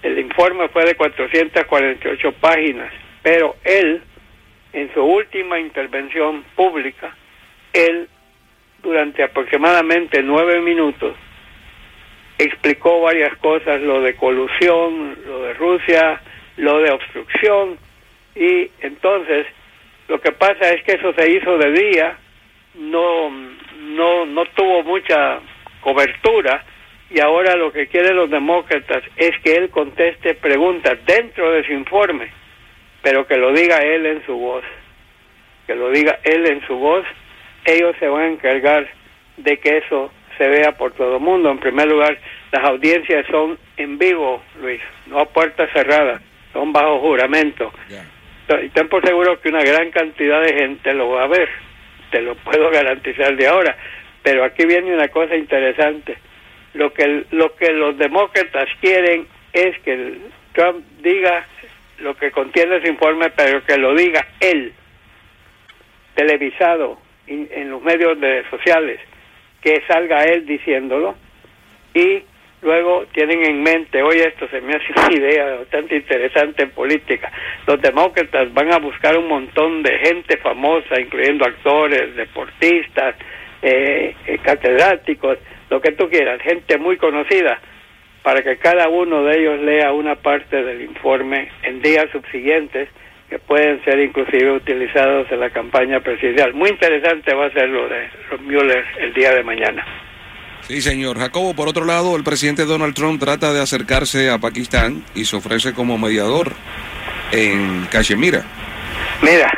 el 0.02 0.18
informe 0.18 0.68
fue 0.68 0.84
de 0.84 0.94
448 0.94 2.32
páginas, 2.40 2.92
pero 3.22 3.56
él, 3.64 4.02
en 4.72 4.92
su 4.92 5.02
última 5.02 5.58
intervención 5.60 6.44
pública, 6.56 7.14
él, 7.72 8.08
durante 8.82 9.22
aproximadamente 9.22 10.22
nueve 10.22 10.60
minutos, 10.60 11.14
explicó 12.38 13.02
varias 13.02 13.36
cosas, 13.36 13.80
lo 13.80 14.00
de 14.00 14.14
colusión, 14.16 15.18
lo 15.26 15.42
de 15.42 15.54
Rusia, 15.54 16.20
lo 16.56 16.78
de 16.80 16.90
obstrucción, 16.90 17.78
y 18.34 18.70
entonces 18.80 19.46
lo 20.08 20.20
que 20.20 20.32
pasa 20.32 20.70
es 20.70 20.82
que 20.82 20.92
eso 20.92 21.12
se 21.14 21.30
hizo 21.30 21.58
de 21.58 21.72
día, 21.72 22.18
no, 22.74 23.30
no, 23.30 24.26
no 24.26 24.44
tuvo 24.54 24.82
mucha 24.82 25.40
cobertura 25.80 26.64
y 27.10 27.20
ahora 27.20 27.56
lo 27.56 27.72
que 27.72 27.88
quieren 27.88 28.16
los 28.16 28.30
demócratas 28.30 29.02
es 29.16 29.32
que 29.42 29.54
él 29.54 29.70
conteste 29.70 30.34
preguntas 30.34 30.98
dentro 31.06 31.50
de 31.52 31.64
su 31.64 31.72
informe, 31.72 32.30
pero 33.02 33.26
que 33.26 33.36
lo 33.36 33.52
diga 33.52 33.78
él 33.78 34.06
en 34.06 34.24
su 34.24 34.34
voz, 34.34 34.64
que 35.66 35.74
lo 35.74 35.90
diga 35.90 36.20
él 36.22 36.46
en 36.46 36.64
su 36.66 36.76
voz, 36.76 37.04
ellos 37.64 37.94
se 37.98 38.08
van 38.08 38.22
a 38.22 38.28
encargar 38.28 38.88
de 39.36 39.58
que 39.58 39.78
eso 39.78 40.12
se 40.38 40.48
vea 40.48 40.72
por 40.72 40.92
todo 40.92 41.16
el 41.16 41.22
mundo. 41.22 41.50
En 41.50 41.58
primer 41.58 41.88
lugar, 41.88 42.18
las 42.52 42.64
audiencias 42.64 43.26
son 43.30 43.58
en 43.76 43.98
vivo, 43.98 44.42
Luis, 44.60 44.80
no 45.06 45.20
a 45.20 45.26
puertas 45.26 45.70
cerradas, 45.72 46.22
son 46.52 46.72
bajo 46.72 47.00
juramento 47.00 47.72
y 48.62 48.68
ten 48.70 48.88
por 48.88 49.06
seguro 49.06 49.40
que 49.40 49.48
una 49.48 49.62
gran 49.62 49.90
cantidad 49.90 50.42
de 50.42 50.54
gente 50.54 50.92
lo 50.94 51.10
va 51.10 51.24
a 51.24 51.28
ver, 51.28 51.48
te 52.10 52.20
lo 52.20 52.34
puedo 52.36 52.70
garantizar 52.72 53.36
de 53.36 53.46
ahora. 53.46 53.76
Pero 54.22 54.44
aquí 54.44 54.66
viene 54.66 54.92
una 54.94 55.08
cosa 55.08 55.36
interesante. 55.36 56.16
Lo 56.74 56.92
que, 56.92 57.24
lo 57.30 57.54
que 57.56 57.72
los 57.72 57.96
demócratas 57.96 58.68
quieren 58.80 59.26
es 59.52 59.78
que 59.80 60.18
Trump 60.52 60.84
diga 61.00 61.46
lo 61.98 62.14
que 62.16 62.30
contiene 62.30 62.76
ese 62.76 62.88
informe, 62.88 63.30
pero 63.30 63.64
que 63.64 63.76
lo 63.76 63.94
diga 63.94 64.26
él, 64.40 64.72
televisado, 66.14 66.98
en 67.30 67.70
los 67.70 67.82
medios 67.82 68.20
de 68.20 68.42
sociales, 68.50 69.00
que 69.62 69.82
salga 69.86 70.24
él 70.24 70.46
diciéndolo 70.46 71.14
y 71.94 72.22
luego 72.62 73.06
tienen 73.12 73.44
en 73.44 73.62
mente, 73.62 74.02
oye, 74.02 74.28
esto 74.28 74.48
se 74.48 74.60
me 74.60 74.74
hace 74.74 74.92
una 74.92 75.12
idea 75.16 75.56
bastante 75.56 75.96
interesante 75.96 76.62
en 76.64 76.70
política. 76.70 77.30
Los 77.66 77.80
demócratas 77.80 78.52
van 78.52 78.72
a 78.72 78.78
buscar 78.78 79.16
un 79.16 79.28
montón 79.28 79.82
de 79.82 79.98
gente 79.98 80.36
famosa, 80.38 81.00
incluyendo 81.00 81.44
actores, 81.44 82.14
deportistas, 82.16 83.16
eh, 83.62 84.14
eh, 84.26 84.38
catedráticos, 84.42 85.38
lo 85.68 85.80
que 85.80 85.92
tú 85.92 86.08
quieras, 86.08 86.40
gente 86.42 86.78
muy 86.78 86.96
conocida, 86.96 87.60
para 88.22 88.42
que 88.42 88.58
cada 88.58 88.88
uno 88.88 89.24
de 89.24 89.38
ellos 89.38 89.60
lea 89.60 89.92
una 89.92 90.16
parte 90.16 90.62
del 90.62 90.82
informe 90.82 91.50
en 91.62 91.80
días 91.80 92.06
subsiguientes 92.12 92.88
que 93.30 93.38
pueden 93.38 93.82
ser 93.84 94.00
inclusive 94.00 94.50
utilizados 94.50 95.30
en 95.30 95.38
la 95.38 95.50
campaña 95.50 96.00
presidencial. 96.00 96.52
Muy 96.52 96.70
interesante 96.70 97.32
va 97.32 97.46
a 97.46 97.52
ser 97.52 97.68
lo 97.68 97.88
de 97.88 98.08
los 98.28 98.40
Mueller 98.42 98.84
el 98.98 99.14
día 99.14 99.32
de 99.32 99.44
mañana. 99.44 99.86
Sí, 100.62 100.80
señor. 100.80 101.16
Jacobo, 101.16 101.54
por 101.54 101.68
otro 101.68 101.84
lado, 101.84 102.16
el 102.16 102.24
presidente 102.24 102.64
Donald 102.64 102.94
Trump 102.94 103.20
trata 103.20 103.52
de 103.52 103.62
acercarse 103.62 104.28
a 104.28 104.38
Pakistán 104.38 105.04
y 105.14 105.24
se 105.24 105.36
ofrece 105.36 105.72
como 105.72 105.96
mediador 105.96 106.52
en 107.30 107.86
Cachemira. 107.86 108.42
Mira, 109.22 109.48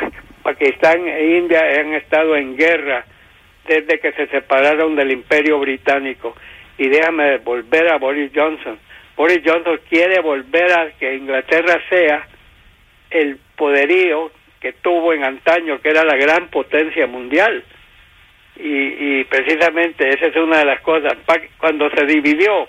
Pakistán 0.43 1.07
e 1.07 1.37
India 1.37 1.61
han 1.79 1.95
estado 1.95 2.35
en 2.35 2.55
guerra 2.55 3.05
desde 3.67 3.99
que 3.99 4.11
se 4.13 4.27
separaron 4.27 4.95
del 4.95 5.11
imperio 5.11 5.59
británico. 5.59 6.35
Y 6.77 6.89
déjame 6.89 7.37
volver 7.39 7.91
a 7.91 7.97
Boris 7.97 8.31
Johnson. 8.35 8.77
Boris 9.15 9.41
Johnson 9.43 9.79
quiere 9.89 10.21
volver 10.21 10.71
a 10.73 10.91
que 10.99 11.15
Inglaterra 11.15 11.79
sea 11.89 12.27
el 13.13 13.37
poderío 13.55 14.31
que 14.59 14.73
tuvo 14.73 15.13
en 15.13 15.23
antaño, 15.23 15.81
que 15.81 15.89
era 15.89 16.03
la 16.03 16.15
gran 16.15 16.49
potencia 16.49 17.07
mundial 17.07 17.63
y, 18.55 19.19
y 19.19 19.23
precisamente 19.25 20.09
esa 20.09 20.27
es 20.27 20.35
una 20.35 20.59
de 20.59 20.65
las 20.65 20.81
cosas. 20.81 21.13
Cuando 21.57 21.89
se 21.89 22.05
dividió, 22.05 22.67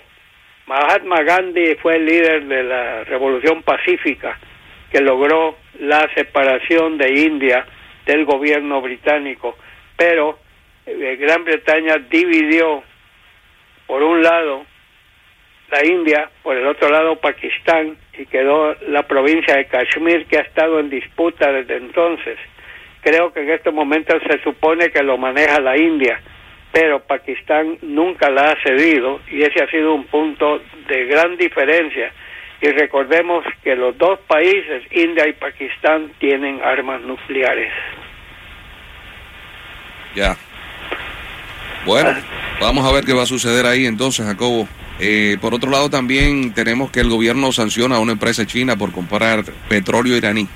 Mahatma 0.67 1.21
Gandhi 1.23 1.75
fue 1.75 1.97
el 1.97 2.05
líder 2.05 2.45
de 2.45 2.63
la 2.63 3.03
revolución 3.03 3.61
pacífica 3.63 4.37
que 4.91 4.99
logró 4.99 5.57
la 5.79 6.09
separación 6.15 6.97
de 6.97 7.21
India 7.21 7.65
del 8.05 8.25
gobierno 8.25 8.81
británico, 8.81 9.57
pero 9.95 10.39
eh, 10.85 11.17
Gran 11.19 11.43
Bretaña 11.43 11.97
dividió 12.09 12.83
por 13.87 14.03
un 14.03 14.21
lado 14.21 14.65
la 15.75 15.85
India, 15.85 16.29
por 16.43 16.55
el 16.55 16.67
otro 16.67 16.89
lado 16.89 17.15
Pakistán 17.17 17.97
y 18.17 18.25
quedó 18.25 18.75
la 18.87 19.03
provincia 19.03 19.55
de 19.55 19.65
Kashmir 19.65 20.25
que 20.25 20.37
ha 20.37 20.41
estado 20.41 20.79
en 20.79 20.89
disputa 20.89 21.51
desde 21.51 21.77
entonces 21.77 22.37
creo 23.05 23.31
que 23.31 23.41
en 23.41 23.51
este 23.51 23.69
momento 23.69 24.17
se 24.27 24.41
supone 24.41 24.89
que 24.89 25.03
lo 25.03 25.17
maneja 25.17 25.59
la 25.61 25.77
India, 25.77 26.19
pero 26.71 26.99
Pakistán 27.01 27.77
nunca 27.83 28.31
la 28.31 28.51
ha 28.51 28.63
cedido 28.63 29.21
y 29.31 29.43
ese 29.43 29.63
ha 29.63 29.69
sido 29.69 29.93
un 29.93 30.05
punto 30.05 30.59
de 30.87 31.05
gran 31.05 31.37
diferencia. 31.37 32.11
Y 32.61 32.67
recordemos 32.69 33.45
que 33.63 33.75
los 33.75 33.95
dos 33.99 34.19
países, 34.21 34.83
India 34.89 35.27
y 35.27 35.33
Pakistán, 35.33 36.13
tienen 36.17 36.59
armas 36.63 37.01
nucleares. 37.01 37.71
Ya. 40.15 40.35
Bueno, 41.85 42.15
vamos 42.59 42.89
a 42.89 42.91
ver 42.91 43.03
qué 43.03 43.13
va 43.13 43.23
a 43.23 43.27
suceder 43.27 43.67
ahí 43.67 43.85
entonces, 43.85 44.25
Jacobo. 44.25 44.67
Eh, 44.99 45.37
por 45.41 45.53
otro 45.53 45.69
lado, 45.69 45.89
también 45.89 46.53
tenemos 46.53 46.91
que 46.91 47.01
el 47.01 47.09
gobierno 47.09 47.51
sanciona 47.51 47.97
a 47.97 47.99
una 47.99 48.13
empresa 48.13 48.45
china 48.45 48.75
por 48.75 48.91
comprar 48.91 49.43
petróleo 49.67 50.15
iraní. 50.15 50.47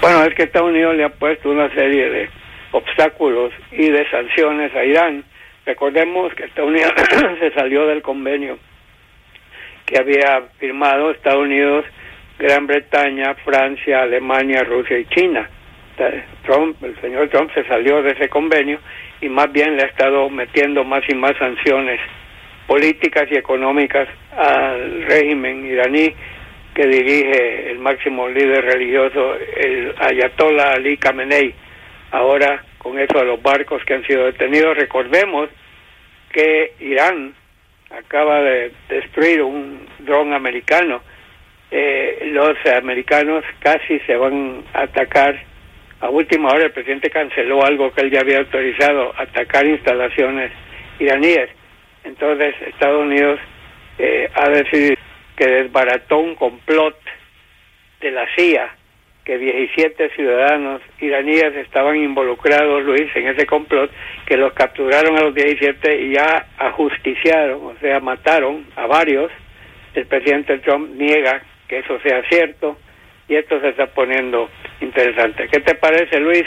Bueno, 0.00 0.24
es 0.24 0.34
que 0.34 0.44
Estados 0.44 0.70
Unidos 0.70 0.96
le 0.96 1.04
ha 1.04 1.08
puesto 1.10 1.50
una 1.50 1.68
serie 1.74 2.08
de 2.10 2.30
obstáculos 2.72 3.52
y 3.72 3.88
de 3.88 4.08
sanciones 4.10 4.74
a 4.74 4.84
Irán, 4.84 5.24
Recordemos 5.66 6.32
que 6.34 6.44
Estados 6.44 6.70
Unidos 6.70 6.92
se 7.40 7.50
salió 7.50 7.86
del 7.88 8.00
convenio 8.00 8.56
que 9.84 9.98
había 9.98 10.42
firmado 10.58 11.10
Estados 11.10 11.42
Unidos, 11.42 11.84
Gran 12.38 12.66
Bretaña, 12.66 13.34
Francia, 13.44 14.02
Alemania, 14.02 14.62
Rusia 14.64 14.98
y 14.98 15.06
China. 15.06 15.48
Trump, 16.44 16.82
el 16.84 17.00
señor 17.00 17.28
Trump 17.30 17.50
se 17.54 17.64
salió 17.64 18.02
de 18.02 18.12
ese 18.12 18.28
convenio 18.28 18.78
y 19.20 19.28
más 19.28 19.50
bien 19.50 19.76
le 19.76 19.84
ha 19.84 19.86
estado 19.86 20.28
metiendo 20.28 20.84
más 20.84 21.02
y 21.08 21.14
más 21.14 21.36
sanciones 21.38 22.00
políticas 22.66 23.28
y 23.30 23.36
económicas 23.36 24.08
al 24.36 25.02
régimen 25.02 25.64
iraní 25.66 26.14
que 26.74 26.86
dirige 26.86 27.70
el 27.70 27.78
máximo 27.78 28.28
líder 28.28 28.64
religioso, 28.64 29.34
el 29.56 29.94
Ayatollah 29.98 30.72
Ali 30.72 30.98
Khamenei. 30.98 31.54
Ahora, 32.10 32.62
con 32.78 32.98
eso 32.98 33.18
de 33.18 33.24
los 33.24 33.42
barcos 33.42 33.82
que 33.84 33.94
han 33.94 34.06
sido 34.06 34.26
detenidos, 34.26 34.76
recordemos 34.76 35.48
que 36.30 36.74
Irán 36.80 37.34
acaba 37.90 38.42
de 38.42 38.72
destruir 38.88 39.42
un 39.42 39.86
dron 40.00 40.34
americano. 40.34 41.00
Eh, 41.70 42.28
los 42.32 42.56
americanos 42.76 43.42
casi 43.60 43.98
se 44.00 44.16
van 44.16 44.62
a 44.74 44.82
atacar. 44.82 45.42
A 46.00 46.10
última 46.10 46.50
hora 46.50 46.66
el 46.66 46.72
presidente 46.72 47.08
canceló 47.08 47.64
algo 47.64 47.90
que 47.92 48.02
él 48.02 48.10
ya 48.10 48.20
había 48.20 48.38
autorizado, 48.38 49.14
atacar 49.16 49.66
instalaciones 49.66 50.52
iraníes. 50.98 51.48
Entonces 52.06 52.54
Estados 52.62 53.02
Unidos 53.02 53.40
eh, 53.98 54.30
ha 54.34 54.48
decidido 54.48 54.96
que 55.36 55.46
desbarató 55.46 56.18
un 56.18 56.34
complot 56.36 56.96
de 58.00 58.10
la 58.10 58.26
CIA, 58.36 58.74
que 59.24 59.38
17 59.38 60.10
ciudadanos 60.10 60.80
iraníes 61.00 61.54
estaban 61.56 61.96
involucrados, 61.96 62.84
Luis, 62.84 63.08
en 63.16 63.26
ese 63.26 63.44
complot, 63.44 63.90
que 64.24 64.36
los 64.36 64.52
capturaron 64.52 65.18
a 65.18 65.22
los 65.22 65.34
17 65.34 66.02
y 66.02 66.14
ya 66.14 66.46
ajusticiaron, 66.58 67.66
o 67.66 67.74
sea, 67.80 67.98
mataron 68.00 68.66
a 68.76 68.86
varios. 68.86 69.32
El 69.94 70.06
presidente 70.06 70.58
Trump 70.58 70.90
niega 70.94 71.42
que 71.66 71.78
eso 71.78 71.98
sea 72.00 72.22
cierto 72.28 72.78
y 73.28 73.34
esto 73.34 73.60
se 73.60 73.70
está 73.70 73.86
poniendo 73.86 74.48
interesante. 74.80 75.48
¿Qué 75.48 75.60
te 75.60 75.74
parece, 75.74 76.20
Luis? 76.20 76.44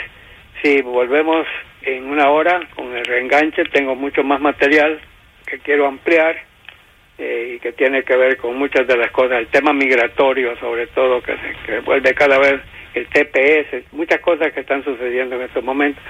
Si 0.62 0.80
volvemos 0.80 1.46
en 1.82 2.04
una 2.04 2.30
hora 2.30 2.60
con 2.74 2.96
el 2.96 3.04
reenganche, 3.04 3.64
tengo 3.64 3.94
mucho 3.94 4.22
más 4.22 4.40
material 4.40 5.00
que 5.50 5.58
quiero 5.58 5.86
ampliar 5.86 6.36
eh, 7.18 7.54
y 7.56 7.60
que 7.60 7.72
tiene 7.72 8.02
que 8.02 8.16
ver 8.16 8.36
con 8.38 8.56
muchas 8.56 8.86
de 8.86 8.96
las 8.96 9.10
cosas, 9.10 9.38
el 9.38 9.48
tema 9.48 9.72
migratorio 9.72 10.58
sobre 10.58 10.86
todo, 10.88 11.22
que, 11.22 11.36
se, 11.66 11.80
vuelve 11.80 12.14
cada 12.14 12.38
vez 12.38 12.60
el 12.94 13.06
TPS, 13.08 13.92
muchas 13.92 14.20
cosas 14.20 14.52
que 14.52 14.60
están 14.60 14.82
sucediendo 14.84 15.36
en 15.36 15.42
estos 15.42 15.62
momentos, 15.62 16.02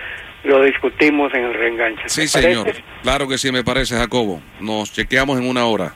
lo 0.44 0.62
discutimos 0.62 1.32
en 1.34 1.44
el 1.44 1.54
reenganche. 1.54 2.02
Sí, 2.06 2.28
señor, 2.28 2.72
claro 3.02 3.28
que 3.28 3.38
sí, 3.38 3.50
me 3.50 3.64
parece, 3.64 3.96
Jacobo. 3.96 4.40
Nos 4.60 4.92
chequeamos 4.92 5.38
en 5.38 5.48
una 5.48 5.66
hora. 5.66 5.92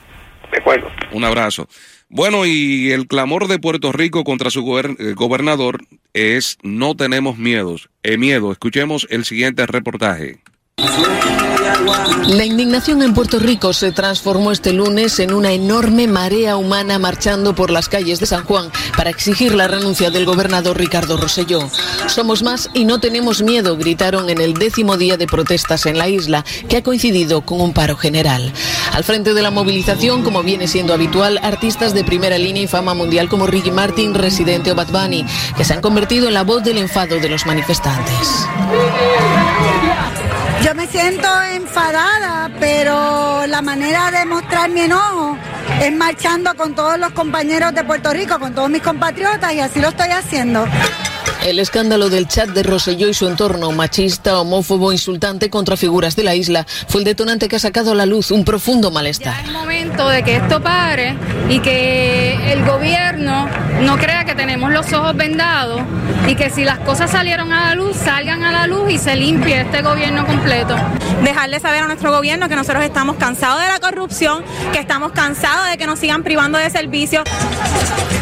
De 0.51 0.57
acuerdo. 0.57 0.91
Un 1.11 1.23
abrazo. 1.23 1.67
Bueno, 2.09 2.45
y 2.45 2.91
el 2.91 3.07
clamor 3.07 3.47
de 3.47 3.57
Puerto 3.57 3.91
Rico 3.91 4.23
contra 4.23 4.51
su 4.51 4.61
eh, 4.77 5.13
gobernador 5.15 5.79
es 6.13 6.57
no 6.61 6.95
tenemos 6.95 7.37
miedos, 7.37 7.89
eh, 8.03 8.17
miedo. 8.17 8.51
Escuchemos 8.51 9.07
el 9.09 9.25
siguiente 9.25 9.65
reportaje. 9.65 10.37
La 12.27 12.43
indignación 12.43 13.01
en 13.01 13.13
Puerto 13.13 13.39
Rico 13.39 13.71
se 13.71 13.91
transformó 13.91 14.51
este 14.51 14.73
lunes 14.73 15.19
en 15.19 15.33
una 15.33 15.51
enorme 15.51 16.07
marea 16.07 16.57
humana 16.57 16.99
marchando 16.99 17.53
por 17.53 17.69
las 17.69 17.87
calles 17.87 18.19
de 18.19 18.25
San 18.25 18.43
Juan 18.43 18.71
para 18.97 19.09
exigir 19.09 19.53
la 19.53 19.67
renuncia 19.67 20.09
del 20.09 20.25
gobernador 20.25 20.77
Ricardo 20.77 21.17
Rosselló. 21.17 21.69
Somos 22.07 22.43
más 22.43 22.69
y 22.73 22.85
no 22.85 22.99
tenemos 22.99 23.43
miedo, 23.43 23.77
gritaron 23.77 24.29
en 24.29 24.41
el 24.41 24.55
décimo 24.55 24.97
día 24.97 25.17
de 25.17 25.27
protestas 25.27 25.85
en 25.85 25.97
la 25.97 26.09
isla, 26.09 26.43
que 26.67 26.77
ha 26.77 26.83
coincidido 26.83 27.41
con 27.41 27.61
un 27.61 27.73
paro 27.73 27.95
general. 27.95 28.51
Al 28.91 29.03
frente 29.03 29.33
de 29.33 29.41
la 29.41 29.51
movilización, 29.51 30.23
como 30.23 30.43
viene 30.43 30.67
siendo 30.67 30.93
habitual, 30.93 31.39
artistas 31.43 31.93
de 31.93 32.03
primera 32.03 32.37
línea 32.37 32.63
y 32.63 32.67
fama 32.67 32.93
mundial 32.93 33.29
como 33.29 33.47
Ricky 33.47 33.71
Martin, 33.71 34.13
Residente 34.13 34.71
o 34.71 34.75
Bad 34.75 34.89
Bunny, 34.89 35.25
que 35.55 35.63
se 35.63 35.73
han 35.73 35.81
convertido 35.81 36.27
en 36.27 36.33
la 36.33 36.43
voz 36.43 36.63
del 36.63 36.79
enfado 36.79 37.19
de 37.19 37.29
los 37.29 37.45
manifestantes. 37.45 38.45
Yo 40.63 40.73
me 40.73 40.87
siento 40.87 41.27
enfadada, 41.53 42.49
pero 42.59 43.45
la 43.47 43.61
manera 43.61 44.11
de 44.11 44.25
mostrar 44.25 44.69
mi 44.69 44.81
enojo 44.81 45.37
es 45.81 45.93
marchando 45.93 46.55
con 46.55 46.73
todos 46.75 46.97
los 46.97 47.11
compañeros 47.11 47.73
de 47.73 47.83
Puerto 47.83 48.11
Rico, 48.11 48.39
con 48.39 48.53
todos 48.53 48.69
mis 48.69 48.81
compatriotas 48.81 49.53
y 49.53 49.59
así 49.59 49.79
lo 49.79 49.89
estoy 49.89 50.09
haciendo. 50.09 50.65
El 51.45 51.59
escándalo 51.59 52.09
del 52.09 52.27
chat 52.27 52.49
de 52.49 52.63
Roselló 52.63 53.07
y 53.07 53.13
su 53.13 53.27
entorno, 53.27 53.71
machista, 53.71 54.39
homófobo, 54.39 54.91
insultante 54.91 55.51
contra 55.51 55.77
figuras 55.77 56.15
de 56.15 56.23
la 56.23 56.33
isla, 56.33 56.65
fue 56.87 57.01
el 57.01 57.05
detonante 57.05 57.47
que 57.47 57.57
ha 57.57 57.59
sacado 57.59 57.91
a 57.91 57.95
la 57.95 58.07
luz 58.07 58.31
un 58.31 58.43
profundo 58.43 58.89
malestar. 58.89 59.45
es 59.45 59.51
momento 59.51 60.09
de 60.09 60.23
que 60.23 60.37
esto 60.37 60.63
pare 60.63 61.15
y 61.47 61.59
que 61.59 62.51
el 62.51 62.65
gobierno 62.65 63.47
no 63.81 63.95
crea 63.97 64.25
que 64.25 64.33
tenemos 64.33 64.71
los 64.71 64.91
ojos 64.93 65.15
vendados 65.15 65.81
y 66.27 66.35
que 66.35 66.49
si 66.49 66.63
las 66.63 66.79
cosas 66.79 67.11
salieron 67.11 67.53
a 67.53 67.69
la 67.69 67.75
luz, 67.75 67.95
salgan 67.97 68.43
a 68.43 68.51
la 68.51 68.67
luz 68.67 68.91
y 68.91 68.97
se 68.97 69.15
limpie 69.15 69.61
este 69.61 69.81
gobierno 69.81 70.25
completo. 70.25 70.75
Dejarle 71.23 71.59
saber 71.59 71.83
a 71.83 71.87
nuestro 71.87 72.11
gobierno 72.11 72.49
que 72.49 72.55
nosotros 72.55 72.83
estamos 72.83 73.17
cansados 73.17 73.61
de 73.61 73.67
la 73.67 73.79
corrupción, 73.79 74.43
que 74.71 74.79
estamos 74.79 75.11
cansados 75.11 75.69
de 75.69 75.77
que 75.77 75.85
nos 75.85 75.99
sigan 75.99 76.23
privando 76.23 76.57
de 76.57 76.69
servicios. 76.69 77.23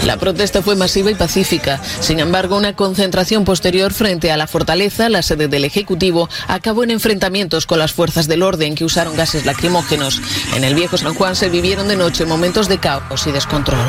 La 0.05 0.17
protesta 0.17 0.61
fue 0.61 0.75
masiva 0.75 1.11
y 1.11 1.15
pacífica. 1.15 1.79
Sin 2.01 2.19
embargo, 2.19 2.57
una 2.57 2.73
concentración 2.73 3.45
posterior 3.45 3.93
frente 3.93 4.31
a 4.31 4.37
la 4.37 4.47
fortaleza, 4.47 5.07
la 5.07 5.21
sede 5.21 5.47
del 5.47 5.63
Ejecutivo, 5.63 6.27
acabó 6.47 6.83
en 6.83 6.91
enfrentamientos 6.91 7.65
con 7.65 7.79
las 7.79 7.93
fuerzas 7.93 8.27
del 8.27 8.43
orden 8.43 8.75
que 8.75 8.83
usaron 8.83 9.15
gases 9.15 9.45
lacrimógenos. 9.45 10.21
En 10.55 10.65
el 10.65 10.75
viejo 10.75 10.97
San 10.97 11.13
Juan 11.13 11.37
se 11.37 11.49
vivieron 11.49 11.87
de 11.87 11.95
noche 11.95 12.25
momentos 12.25 12.67
de 12.67 12.79
caos 12.79 13.25
y 13.27 13.31
descontrol. 13.31 13.79